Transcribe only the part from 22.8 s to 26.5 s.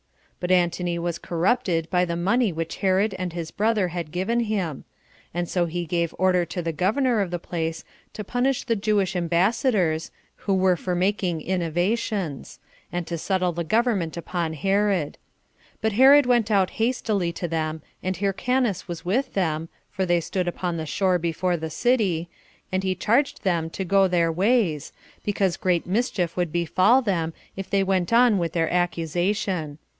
he charged them to go their ways, because great mischief